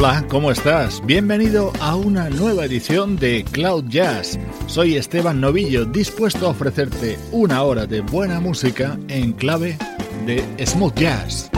Hola, 0.00 0.24
¿cómo 0.28 0.52
estás? 0.52 1.04
Bienvenido 1.04 1.72
a 1.80 1.96
una 1.96 2.30
nueva 2.30 2.64
edición 2.64 3.16
de 3.16 3.44
Cloud 3.50 3.86
Jazz. 3.88 4.38
Soy 4.68 4.94
Esteban 4.94 5.40
Novillo, 5.40 5.86
dispuesto 5.86 6.46
a 6.46 6.50
ofrecerte 6.50 7.18
una 7.32 7.64
hora 7.64 7.84
de 7.84 8.00
buena 8.02 8.38
música 8.38 8.96
en 9.08 9.32
clave 9.32 9.76
de 10.24 10.44
smooth 10.64 10.94
jazz. 10.94 11.50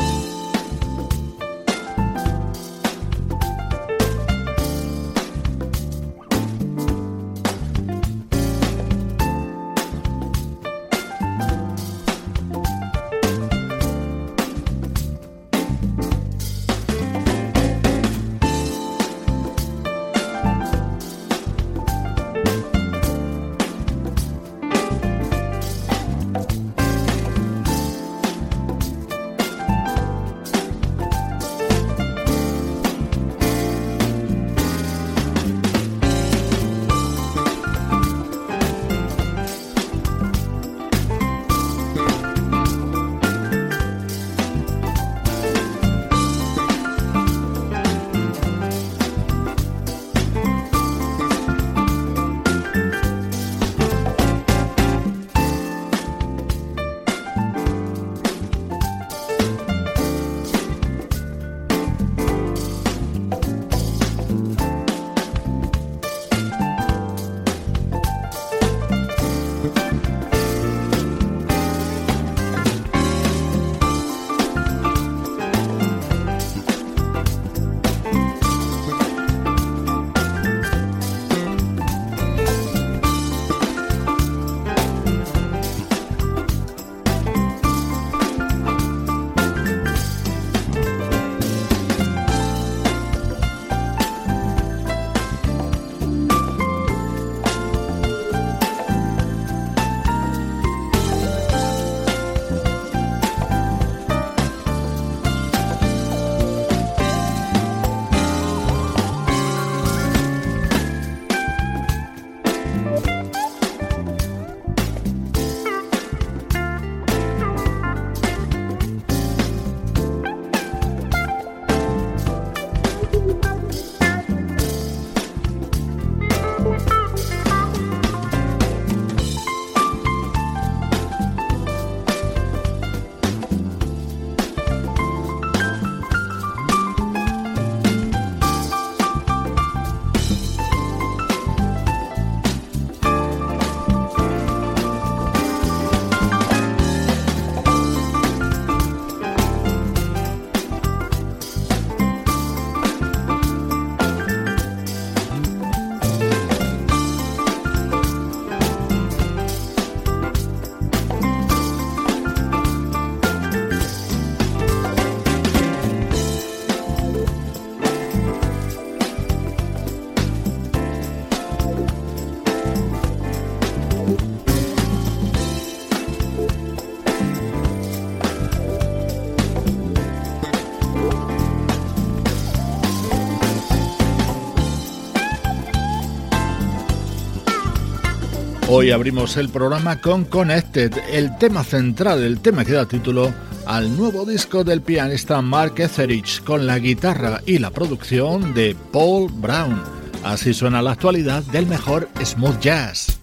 Hoy 188.72 188.92
abrimos 188.92 189.36
el 189.36 189.48
programa 189.48 190.00
con 190.00 190.24
Connected, 190.24 190.92
el 191.10 191.36
tema 191.38 191.64
central, 191.64 192.22
el 192.22 192.38
tema 192.38 192.64
que 192.64 192.74
da 192.74 192.86
título 192.86 193.34
al 193.66 193.96
nuevo 193.96 194.24
disco 194.24 194.62
del 194.62 194.80
pianista 194.80 195.42
Mark 195.42 195.74
Etheridge 195.78 196.40
con 196.44 196.68
la 196.68 196.78
guitarra 196.78 197.40
y 197.46 197.58
la 197.58 197.72
producción 197.72 198.54
de 198.54 198.76
Paul 198.92 199.28
Brown. 199.32 199.82
Así 200.22 200.54
suena 200.54 200.82
la 200.82 200.92
actualidad 200.92 201.42
del 201.42 201.66
mejor 201.66 202.08
smooth 202.24 202.60
jazz. 202.60 203.18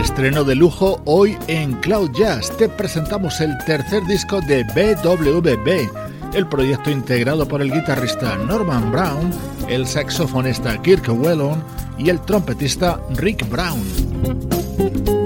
Estreno 0.00 0.44
de 0.44 0.54
lujo 0.54 1.02
hoy 1.04 1.36
en 1.46 1.74
Cloud 1.74 2.12
Jazz. 2.18 2.56
Te 2.56 2.70
presentamos 2.70 3.42
el 3.42 3.54
tercer 3.66 4.02
disco 4.06 4.40
de 4.40 4.64
BWB 4.64 6.15
el 6.36 6.46
proyecto 6.46 6.90
integrado 6.90 7.48
por 7.48 7.62
el 7.62 7.72
guitarrista 7.72 8.36
Norman 8.36 8.92
Brown, 8.92 9.30
el 9.68 9.86
saxofonista 9.86 10.80
Kirk 10.82 11.08
Whelan 11.08 11.64
y 11.96 12.10
el 12.10 12.20
trompetista 12.20 13.00
Rick 13.14 13.48
Brown. 13.48 15.25